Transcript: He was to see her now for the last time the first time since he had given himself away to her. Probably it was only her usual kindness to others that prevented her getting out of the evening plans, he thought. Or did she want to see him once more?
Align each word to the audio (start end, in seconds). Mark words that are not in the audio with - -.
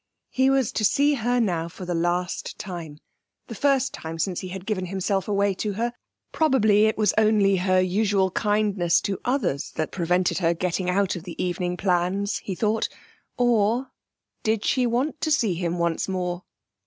He 0.31 0.49
was 0.49 0.71
to 0.71 0.83
see 0.83 1.13
her 1.13 1.39
now 1.39 1.67
for 1.67 1.85
the 1.85 1.93
last 1.93 2.57
time 2.57 2.97
the 3.45 3.53
first 3.53 3.93
time 3.93 4.17
since 4.17 4.39
he 4.39 4.47
had 4.47 4.65
given 4.65 4.87
himself 4.87 5.27
away 5.27 5.53
to 5.53 5.73
her. 5.73 5.93
Probably 6.31 6.85
it 6.87 6.97
was 6.97 7.13
only 7.19 7.57
her 7.57 7.79
usual 7.79 8.31
kindness 8.31 8.99
to 9.01 9.19
others 9.23 9.69
that 9.75 9.91
prevented 9.91 10.39
her 10.39 10.55
getting 10.55 10.89
out 10.89 11.15
of 11.15 11.21
the 11.23 11.39
evening 11.43 11.77
plans, 11.77 12.37
he 12.39 12.55
thought. 12.55 12.89
Or 13.37 13.91
did 14.41 14.65
she 14.65 14.87
want 14.87 15.21
to 15.21 15.29
see 15.29 15.53
him 15.53 15.77
once 15.77 16.07
more? 16.09 16.45